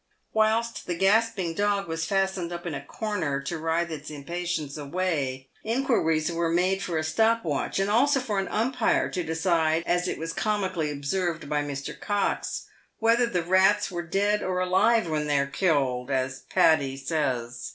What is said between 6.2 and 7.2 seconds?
were made for a